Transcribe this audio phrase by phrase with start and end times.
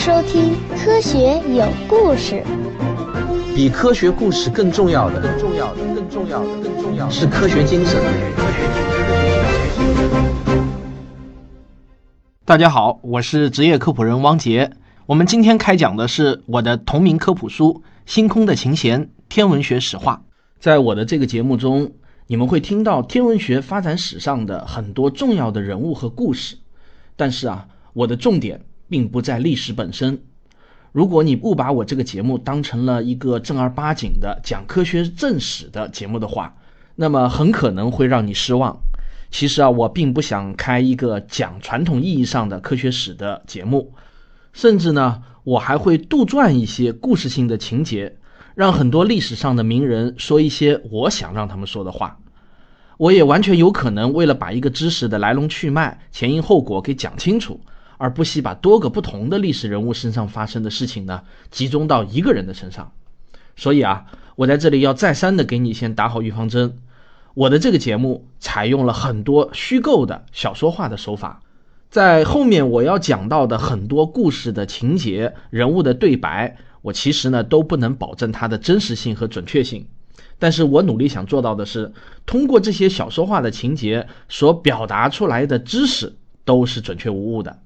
[0.00, 2.42] 收听《科学有故事》。
[3.54, 8.00] 比科学故事更重要的，更重要的，更重要的，更重要的是科学精神。
[12.46, 14.72] 大家好，我是职业科普人汪杰。
[15.04, 20.22] 我们今天开讲的是我的同名科普书《星空的琴弦：天文学史话》。
[20.58, 21.92] 在我的这个节目中，
[22.26, 26.56] 你们会听到天文学发展史上的很多重要的人物和故事。
[27.16, 30.20] 但是啊，我的重点并不在历史本身。
[30.92, 36.56] 如果你不把我这个节目当成了一个正儿八经的讲科学正史的节目的话，
[36.96, 38.76] 那么很可能会让你失望。
[39.30, 43.94] 其实啊，我并不想开一个讲传统意义上的科学史的节目，
[44.52, 48.16] 甚至呢，我还会杜撰一些故事性的情节，
[48.56, 52.18] 让很多历史上的名人说一些我想让他们说的话。
[52.98, 57.60] 我也完全有可能为了把一个知识的来龙去脉、前因后果给讲清楚。
[58.00, 62.92] 而不惜把多个不同的历史人物身上发生的事情呢，集中到一个人的身上。
[63.56, 66.78] 所以啊，我在这里要再三的给你先打好预防针。
[67.34, 71.42] 我的这个节目采用了很多虚构的小说化的手法，
[71.90, 79.86] 在后面我要讲到的很多故事的情节、人物的对白，我其实呢都不能保证它的真实性和准确性。
[80.38, 81.92] 但是我努力想做到的是，
[82.24, 86.14] 通过这些小说化的情节所表达出来的知识
[86.46, 87.58] 都是准确无误的。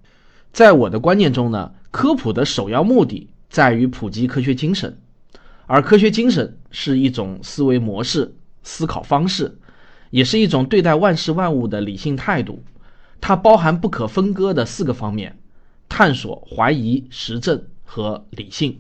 [0.55, 4.97] 在我的观念中呢，科普的首要目的在于普及科学精神，
[5.67, 9.59] 而科学精神是一种思维模式、思考方式，
[10.11, 12.63] 也是一种对待万事万物的理性态度。
[13.21, 15.37] 它包含不可分割的四个方面：
[15.89, 18.79] 探索、怀疑、实证和理性。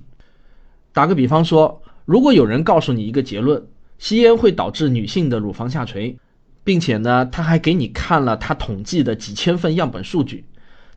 [0.92, 3.66] 打个比方说，如果有人告诉你一个结论，
[3.98, 6.16] 吸烟会导致女性的乳房下垂，
[6.62, 10.44] 并且呢，他还给你看了他统计的几千份样本数据。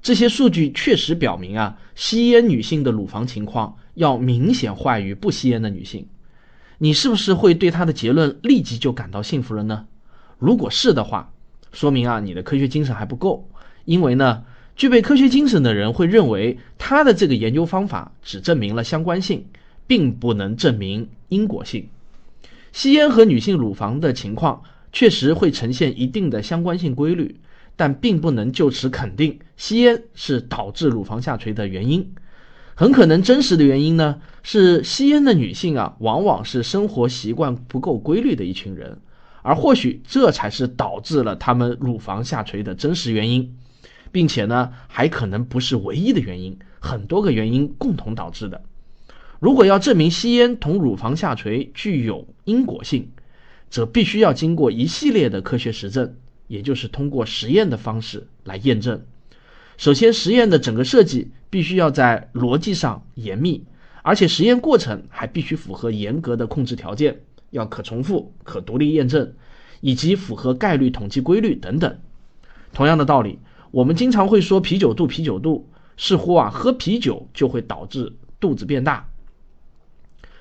[0.07, 6.07] 这些数据确实表明啊，吸烟女性的乳房情况要明显坏于不吸烟的女性。
[6.77, 9.85] 你是不是会对他的结论立即就感到信服了呢？
[10.39, 11.33] 如果是的话，
[11.73, 13.49] 说明啊你的科学精神还不够。
[13.83, 14.45] 因为呢，
[14.77, 19.47] 具备科学精神的人会认为他的这个研究方法只证明了相关性，
[19.87, 21.89] 并不能证明因果性。
[22.71, 24.63] 吸烟和女性乳房的情况
[24.93, 27.35] 确实会呈现一定的相关性规律。
[27.77, 32.13] 但并不能就此肯定吸烟是导致乳房下垂的原因，
[32.75, 38.97] 很可能真实的原因呢是吸烟的女性啊，往往是生活习惯不够规律的一群人，
[39.43, 43.55] 而或许这才是导致了她们乳房下垂的真实原因，
[44.11, 48.63] 并且呢还可能不是唯一的原因，很多个原因共同导致的。
[49.39, 53.11] 如果要证明吸烟同乳房下垂具有因果性，
[53.69, 56.15] 则必须要经过一系列的科学实证。
[56.47, 59.05] 也就是通过实验的方式来验证。
[59.77, 63.63] 首先，实验的整个设计必须要在逻辑上严密，
[64.01, 67.21] 而且实验过程还必须符合严格的控制条件，
[67.51, 69.33] 要可重复、可独立验证，
[69.81, 71.99] 以及符合概率统计规律等等。
[72.73, 73.37] 同样的道理，
[73.69, 79.07] 我们经常会说啤酒肚，啤酒肚，似乎啊喝啤酒就会导致肚子变大。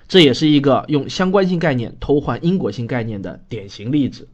[0.08, 4.28] 这也是一个用相关性概念偷换因果性概念的典型例子。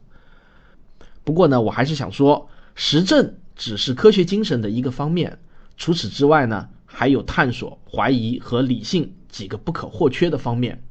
[1.23, 5.39] 不过呢，我还是想说，实证只是科学精神的一个方面。
[5.77, 10.83] 除此之外呢，还有探索、怀疑和理性几个不可或缺的方面。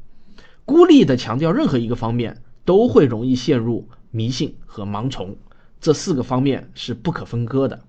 [0.65, 5.37] 孤立的强调任何一个方面，都会容易陷入迷信和盲从。
[5.81, 7.81] 这四个方面是不可分割的。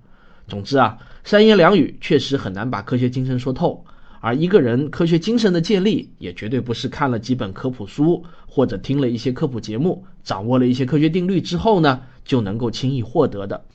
[0.47, 3.85] 总之啊，三言两语确实很难把科学精神说透。
[4.25, 13.65] 而一个人科学精神的建立，也绝对不是看了几本科普书或者听了一些科普节目，掌握了一些科学定律之后呢，就能够轻易获得的。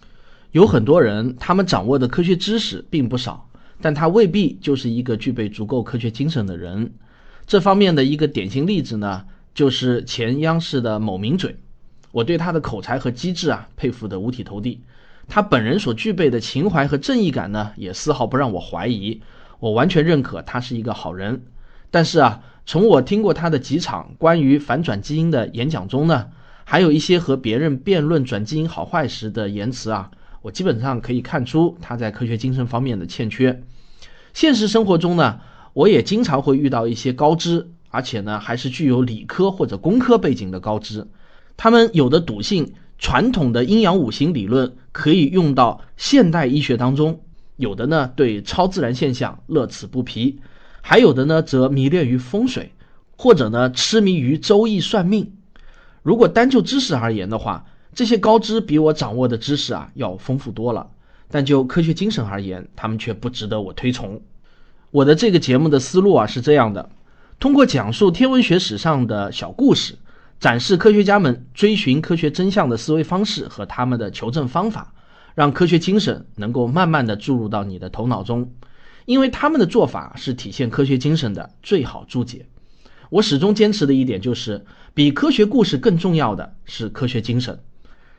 [0.53, 3.51] 有很多人，他们掌握的科学知识并不少，
[3.83, 6.95] 但他未必就是一个具备足够科学精神的人。
[7.47, 11.57] 这方面的一个典型例子呢，就是前央视的某名嘴，
[12.11, 14.81] 我对他的口才和机智啊，佩服得五体投地。
[15.29, 19.21] 他本人所具备的情怀和正义感呢，也丝毫不让我怀疑。
[19.61, 21.43] 我完全认可他是一个好人，
[21.91, 26.29] 但是啊，从我听过他的几场关于反转基因的演讲中呢，
[26.65, 30.11] 还有一些和别人辩论转基因好坏时的言辞啊，
[30.43, 33.63] 我基本上可以看出他在科学精神方面的欠缺。
[34.35, 35.41] 现实生活中呢，
[35.73, 41.09] 我也经常会遇到一些高知，而且呢还是具有理科或者工科背景的高知，
[41.57, 47.21] 他们有的笃信传统的阴阳五行理论可以用到现代医学当中。
[47.59, 50.41] 有的呢对超自然现象乐此不疲，
[50.81, 52.73] 还有的呢则迷恋于风水，
[53.17, 55.35] 或者呢痴迷于周易算命。
[56.03, 60.89] 如果单就知识而言的话，这些高知比我掌握的知识啊要丰富多了。
[61.31, 64.23] 但就科学精神而言，他们却不值得我推崇。
[64.91, 66.89] 我的这个节目的思路啊是这样的：
[67.39, 69.97] 通过讲述天文学史上的小故事，
[70.41, 74.95] 展示科学家们追寻科学真相的思维方式和他们的求证方法，
[75.39, 78.55] 让科学精神能够慢慢的注入到你的头脑中。
[79.07, 82.47] 因为他们的做法是体现科学精神的最好注解。
[83.09, 87.61] 我始终坚持的一点就是，比科学故事更重要的是科学精神。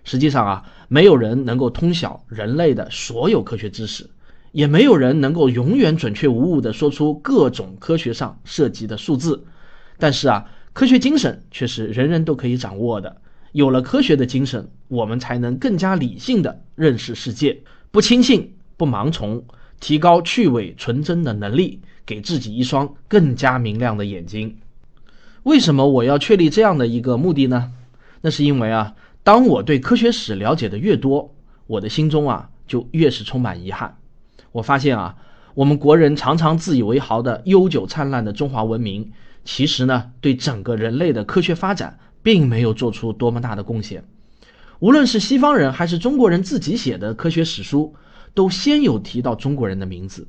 [0.06, 4.10] 实际上啊，没有人能够通晓人类的所有科学知识。
[4.54, 9.44] 也没有人能够永远准确无误地说出各种科学上涉及的数字，
[9.98, 13.18] 但是啊，科学精神却是人人都可以掌握的。
[13.51, 17.62] 有了科学的精神，我们才能更加理性地认识世界，
[17.92, 19.44] 不轻信，不盲从，
[19.80, 24.57] 提高去伪存真的能力，给自己一双更加明亮的眼睛。
[25.44, 27.72] 为什么我要确立这样的一个目的呢？
[28.22, 31.34] 那是因为啊，当我对科学史了解的越多，
[31.66, 33.98] 我的心中啊就越是充满遗憾。
[34.52, 35.16] 我发现啊，
[35.56, 39.12] 我们国人常常自以为豪的悠久灿烂的中华文明，
[39.45, 44.04] 其实呢，对整个人类的科学发展并没有做出多么大的贡献。
[44.80, 47.95] 无论是西方人还是中国人自己写的科学史书，
[48.33, 50.27] 都先有提到中国人的名字。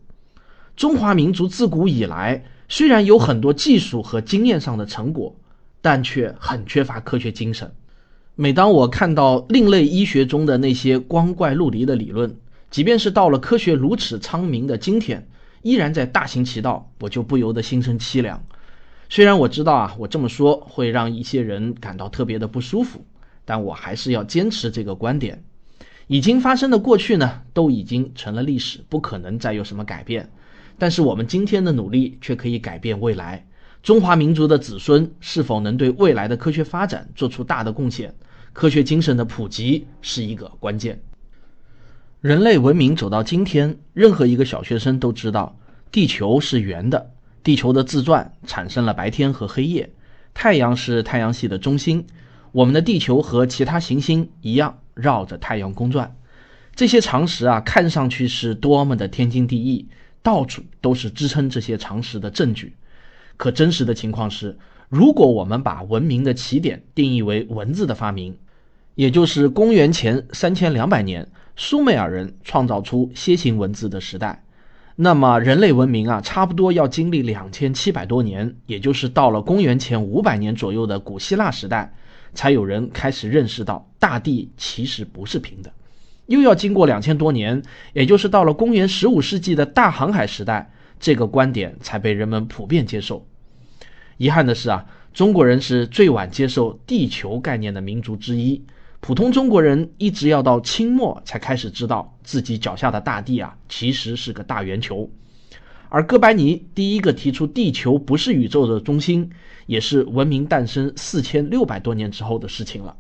[0.77, 5.37] 中华民族自古以来虽然有很多技术和经验上的成果，
[5.81, 7.73] 但却很缺乏科学精神。
[8.35, 12.35] 每当我看到另类医学中的那些光怪陆离的理论，
[12.71, 15.29] 即便是到了科学如此昌明的今天，
[15.63, 18.43] 依然在大行其道，我就不由得心生凄凉。
[19.13, 23.05] 虽然我知道啊，我这么说会让一些人感到特别的不舒服，
[23.45, 25.43] 但我还是要坚持这个观点。
[26.07, 30.31] 已经发生的过去呢，都已经成了历史，不可能再有什么改变。
[30.79, 33.45] 但是我们今天的努力却可以改变未来。
[33.83, 38.15] 中华民族的子孙是否能对未来的科学发展做出大的贡献？
[38.53, 41.01] 科学精神的普及是一个关键。
[42.21, 45.59] 人类文明走到今天，任何一个小学生都知道，
[45.91, 47.11] 地球是圆的。
[47.43, 49.91] 地球的自转产生了白天和黑夜，
[50.35, 52.07] 太阳是太阳系的中心。
[52.53, 56.17] 我们的地球和其他行星一样，绕着太阳公转。
[56.75, 59.89] 这些常识啊，看上去是多么的天经地义，
[60.23, 62.75] 到处都是支撑这些常识的证据。
[63.37, 64.59] 可真实的情况是，
[64.89, 68.37] 如果我们把文明的起点定义为文字的发明，
[68.95, 71.29] 也就是公元前三千两百年。
[71.57, 74.43] 苏美尔人创造出楔形文字的时代，
[75.03, 81.95] 那么人类文明啊，差不多要经历两千七百多年，也就是到了公元前五百年左右的古希腊时代，
[82.35, 85.73] 才有人开始认识到大地其实不是平的。
[86.27, 87.63] 又要经过两千多年，
[87.95, 93.27] 也就是到了公元十五世纪的大航海时代，这个观点才被人们普遍接受。
[94.19, 98.63] 遗憾的是啊，中国人是最晚接受地球概念的民族之一。
[99.01, 105.11] 普通中国人一直要到清末才开始知道自己脚下的大地啊，其实是个大圆球。
[105.89, 109.31] 而哥白尼第一个提出地球不是宇宙的中心，
[109.67, 112.95] 也是文明诞生四千六百多年之后的事情了。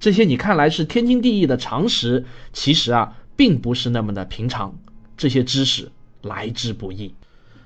[0.00, 4.78] 这些你看来是天经地义的常识，其实啊，并不是那么的平常。
[5.16, 5.90] 这些知识
[6.20, 7.14] 来之不易，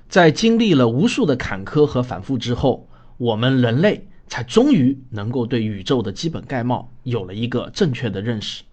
[0.07, 2.87] 在经历了无数的坎坷和反复之后，
[3.17, 4.07] 我们人类。
[4.27, 8.63] 才终于能够对宇宙的基本概貌有了一个正确的认识。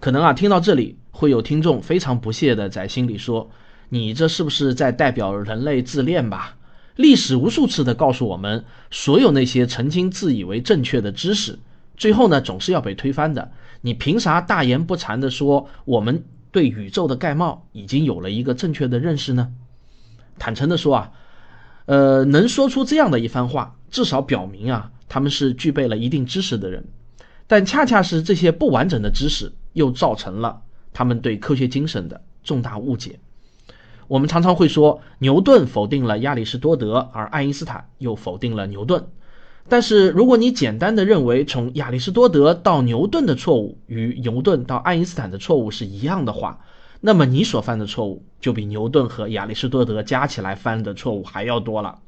[0.00, 3.50] 可能啊，听到这里会有听众非常不屑的在心里说
[3.88, 6.56] ：“你这是不是在代表人类自恋吧？”
[6.96, 11.58] 历史无数次的告诉我们，所有那些曾经自以为正确的知识，
[11.96, 13.52] 最后呢总是要被推翻的。
[13.80, 19.52] 你凭啥大言不惭的说我们对宇宙的概貌已经有了一个正确的认识呢？
[20.38, 21.12] 坦诚的说啊。
[21.86, 26.84] 呃，能说出这样的一番话，至少表明啊，他们是具备了一定知识的人。
[27.46, 33.20] 但恰恰是这些不完整的知识，又造成了他们对科学精神的重大误解。
[34.08, 39.06] 我们常常会说，牛顿否定了亚里士多德，而爱因斯坦又否定了牛顿。
[39.68, 46.58] 但是，如果你简单的认为从亚里士多德到牛顿的错误与牛顿到爱因斯坦的错误是一样的话，
[47.00, 51.98] 那么你所犯的错误就比牛顿和亚里士多德加起来犯的错误还要多了。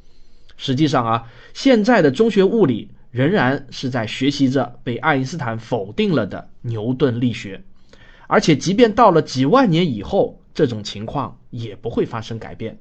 [0.57, 7.63] 实际上啊，现在的中学物理仍然是在学习着被爱因斯坦否定了的牛顿力学，
[8.27, 12.79] 而且即便到了几万年以后，这种情况也不会发生改变，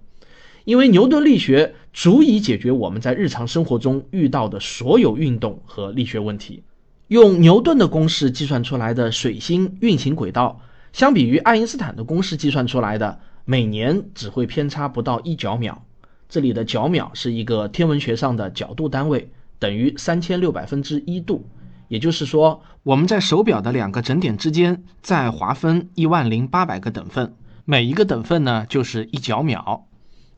[0.65, 6.63] 因为牛顿力学足以解决我们在日常生活中遇到的所有运动和力学问题。
[7.07, 10.61] 用牛顿的公式计算出来的水星运行轨道。
[10.93, 15.83] 相比于爱因斯坦的公式计算出来的，每年只会偏差不到一角秒。
[16.29, 21.47] 这里的角秒是一个天文学上的角度单位，等于三千六百分之一度。
[21.89, 29.87] 也就是说，我们在手表的两个整点之间再划分一万零八百个等份，每一个等份呢就是一角秒。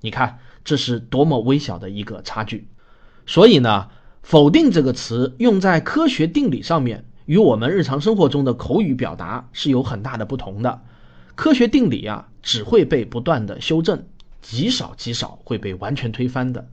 [0.01, 2.67] 你看，这是多么微小的一个差距。
[3.25, 3.87] 所以呢，
[4.21, 10.81] 否定这个词用在科学定理上面，与我们日常生活中的口语表达是有很大的不同的。
[11.35, 14.05] 科学定理啊，只会被不断的修正，
[14.47, 16.69] 极少极少会被完全推翻的。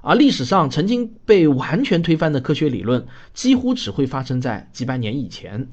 [0.00, 3.04] 而历史上曾经被完全推翻的科学理论，
[3.34, 5.66] 几乎只会发生在几百年以前。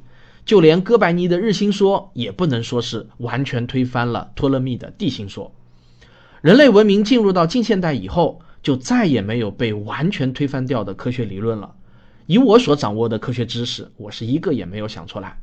[0.45, 5.53] 就连哥白尼的日心说，也不能说是完全推翻了托勒密的地心说。
[6.41, 11.75] 人类文明进入到近现代以后，就再也没有被完全推翻掉的科学理论了。
[12.25, 15.38] 以我所掌握的科学知识，我是一个也没有想出来。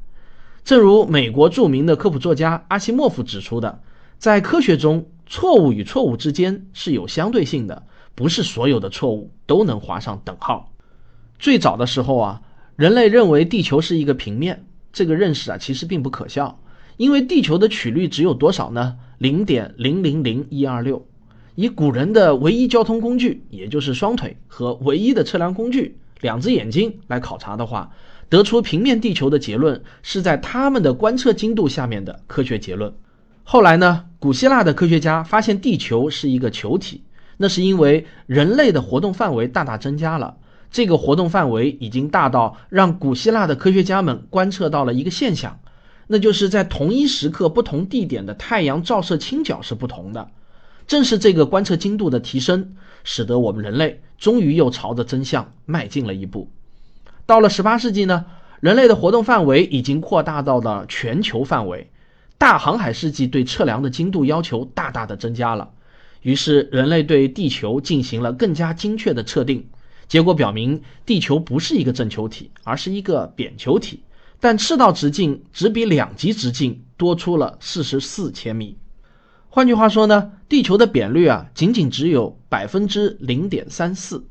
[0.65, 3.81] 正如美国著名的科普作家阿西莫夫指出的，
[4.19, 10.73] 在科学中，错误与错误之间是有相对性的，不是所有的错误都能划上等号。
[11.39, 12.43] 最早的时候啊，
[12.75, 16.61] 人类认为地球是一个平面，这个认识啊其实并不可笑，
[16.97, 18.97] 因为地球的曲率只有多少呢？
[19.19, 21.07] 零点零零零一二六。
[21.55, 27.93] 以古人的唯一交通工具，也就是双腿和唯一的测量工具两只眼睛来考察的话。
[28.29, 32.93] 得出平面地球的结论是在他们的观测精度下面的科学结论。
[33.53, 37.03] 后来呢，古希腊的科学家发现地球是一个球体，
[37.37, 40.37] 那是因为人类的活动范围大大增加了。
[40.71, 45.59] 这个活动范围已经大到让古希腊的科学家们观测到了一个现象，
[46.07, 50.29] 那就是在同一时刻不同地点的太阳照射倾角是不同的。
[50.87, 56.49] 正是这个观测精度的提升，使得我们人类终于又朝着真相迈进了一步。
[57.27, 58.27] 到了十八世纪呢，
[58.61, 61.91] 人类的活动范围已经扩大到了全球范围，
[62.41, 65.73] 大航海世纪对测量的精度要求大大的增加了，
[66.23, 69.69] 于是人类对地球进行了更加精确的测定，
[70.09, 74.05] 结果表明地球不是一个正球体，而是一个扁球体，
[74.41, 78.79] 但赤道直径只比两极直径多出了四十四千米，
[79.51, 84.25] 换句话说呢，地球的扁率啊仅仅只有百分之零点三四。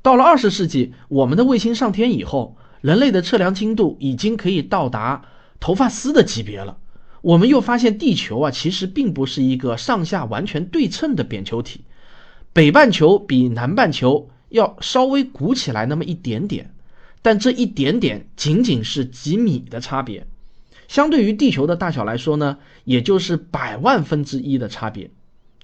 [0.00, 5.26] 到了二十世纪，我们的卫星上天以后，人类的测量精度已经可以到达
[5.60, 6.78] 头发丝的级别了。
[7.22, 11.80] 我们又发现地球啊，其实并不是一个上下完全对称的扁球体，
[12.52, 16.72] 北半球比南半球要稍微鼓起来那么一点点，
[17.22, 20.26] 但这一点点仅仅是几米的差别，
[20.86, 25.10] 相对于地球的大小来说呢，也就是百万分之一的差别。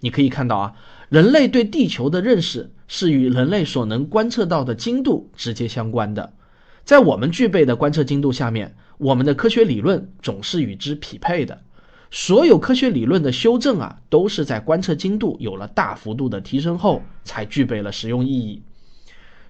[0.01, 0.73] 你可以看到啊，
[1.11, 6.33] 人类对地球的认识是与人类所能观测到的精度直接相关的。
[6.85, 11.61] 在我们具备的观测精度下面，我们的科学理论总是与之匹配的。
[12.13, 18.63] 所有科学理论的修正啊，都是在观测精度有了大幅度的提升后才具备了实用意义。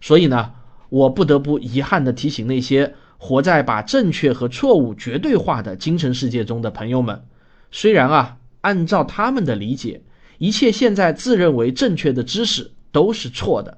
[0.01, 0.53] 所以呢，
[0.89, 7.23] 我不得不遗憾地提醒那些活在把正确和错误绝对化的精神世界中的朋友们：
[7.71, 10.01] 虽然啊，按照他们的理解，
[10.39, 13.77] 一切现在自认为正确的知识都是错的，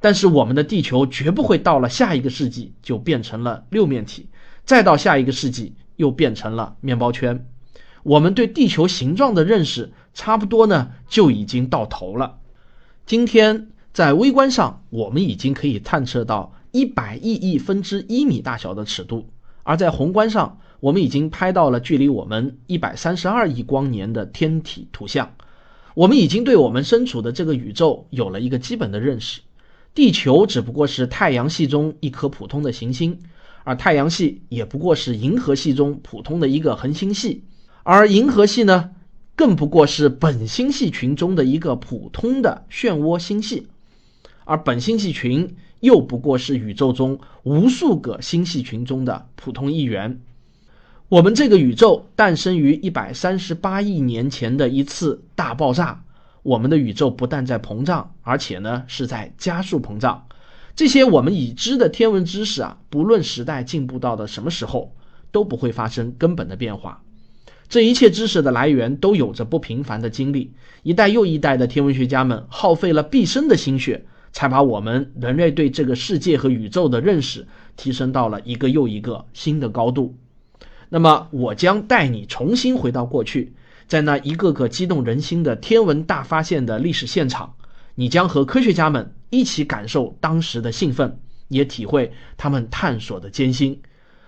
[0.00, 4.28] 但是我们的地球绝不会到了下一个世纪就变成了六面体，
[4.68, 7.48] 再到下一个世纪又变成了面包圈。
[8.02, 12.40] 我们对地球形状的认识差不多呢，就已经到头了。
[13.06, 19.30] 今天在微观上，我们已经可以探测到一百亿亿分之一米大小的尺度，
[19.62, 25.32] 而在宏观上，我们已经拍到了距离我们一百三十二亿光年的天体图像。
[25.94, 29.40] 我们已经对我们身处的这个宇宙有了一个基本的认识，
[29.94, 33.18] 地球只不过是太阳系中一颗普通的行星，
[33.68, 37.44] 而太阳系也不过是银河系中普通的一个恒星系，
[37.82, 38.92] 而银河系呢，
[39.36, 43.66] 更不过是本星系群中的一个普通的漩涡星系，
[44.46, 50.18] 而本星系群又不过是宇宙中无数个星系群中的普通一员。
[51.10, 56.04] 我们这个宇宙诞生于一百三十八亿年前的一次大爆炸。
[56.42, 60.24] 我们的宇宙不但在膨胀，而且呢是在加速膨胀。
[60.78, 64.94] 这些我们已知的天文知识啊，不论时代进步到的什么时候，
[65.32, 67.02] 都不会发生根本的变化。
[67.68, 70.52] 这一切知识的来源都有着不平凡的经历，
[70.84, 80.14] 一代又一代的天文学家们耗费了毕生的心血，才把我们人类对这个世界和宇宙的认识提升到了一个又一个新的高度。
[80.90, 83.52] 那么，我将带你重新回到过去，
[83.88, 87.54] 在那一个个激动人心的天文大发现的历史现场，
[87.96, 93.80] 你将和科学家们一起感受当时的兴奋，也体会他们探索的艰辛。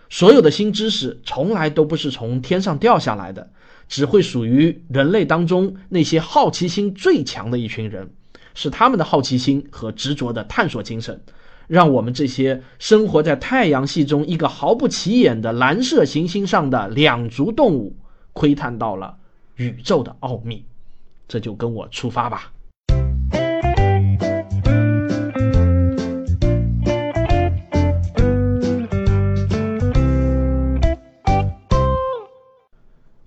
[0.09, 3.51] 所有的新知识从来都不是从天上掉下来的，
[3.89, 8.11] 只会属于人类当中那些好奇心最强的一群人，
[8.55, 11.23] 是他们的好奇心和执着的探索精神。
[11.69, 17.97] 让我们这些生活在太阳系中一个毫不起眼的蓝色行星上的两足动物，
[18.33, 19.17] 窥探到了
[19.55, 20.65] 宇宙的奥秘。
[21.29, 22.53] 这就跟我出发吧。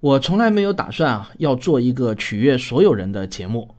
[0.04, 3.74] 我从来没有打算啊要做一个取悦所有人的节目。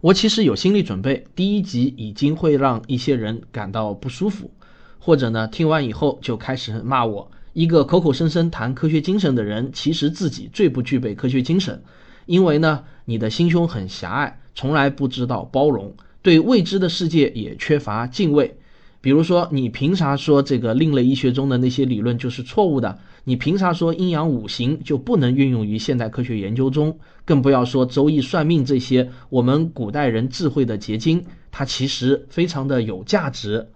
[0.00, 4.50] 我其实有心理准备，第一集已经会让一些人感到不舒服，
[4.98, 7.30] 或者呢听完以后就开始骂我。
[7.52, 11.80] 一个口口声声谈科学精神的人，其实自己最不具备科学精神，
[12.26, 18.56] 因为呢你的心胸很狭隘，从来不知道包容，对未知的世界也缺乏敬畏。
[19.00, 22.98] 比如说，你凭啥说这个另类医学中的那些理论就是错误的？
[23.24, 26.98] 你凭啥说阴阳五行就不能运用于现代科学研究中？
[27.24, 33.68] 更不要说周易算命这些我们古代人智慧的结晶，它其实非常的有价值。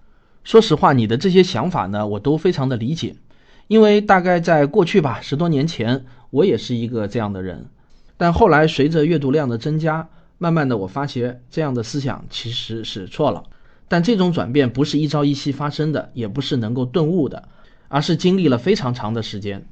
[0.43, 3.17] 说实话，你的这些想法呢，我都非常的理解，
[3.69, 7.67] 因为大概在过去吧，十多年前，我也是一个这样的人。
[8.17, 10.09] 但后来随着阅读量的增加，
[10.39, 13.45] 慢慢的我发觉这样的思想其实是错了。
[13.89, 17.49] 但这种转变不是一朝一夕发生的，也不是能够顿悟的。
[17.95, 19.69] 而是经历了非常长的时间，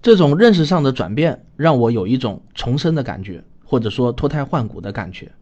[0.00, 5.32] 这种认识上的转变让我有一种重生的感觉，或者说脱胎换骨的感觉。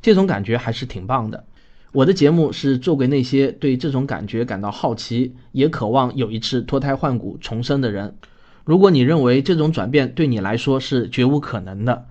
[0.00, 1.44] 这种感觉还是挺棒的。
[1.92, 8.16] 我的节目是做给那些对这种感觉感到好奇，也渴望有一次脱胎换骨重生的人。
[8.64, 12.06] 如果你认为这种转变对你来说是绝无可能的，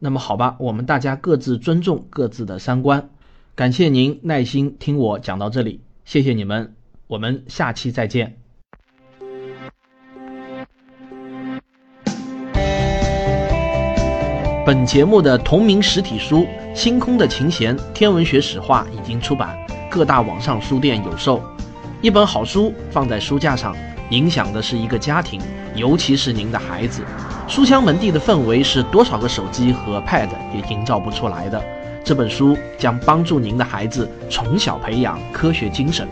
[0.00, 3.08] 那么好吧，我们大家各自尊重各自的三观。
[3.54, 6.74] 感谢您耐心听我讲到这里，谢谢你们，
[7.06, 8.43] 我们下期再见。
[14.66, 16.38] 本节目的同名实体书
[16.74, 19.54] 《星空的琴弦：天文学史话》已经出版，
[19.90, 21.42] 各大网上书店有售。
[22.00, 23.76] 一本好书放在书架上，
[24.08, 25.38] 影响的是一个家庭，
[25.74, 27.02] 尤其是您的孩子。
[27.46, 31.62] 书香门第的氛围是多少个手机和 Pad 也营造不出来的。
[32.02, 36.08] 这本书将帮助您的孩子从小培养科学精神。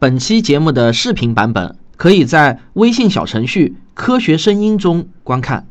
[0.00, 5.67] 本期节目的视频版本可以在微信小程序“科学声音”中观看。